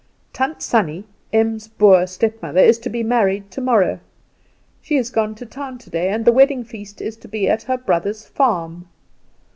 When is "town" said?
5.45-5.77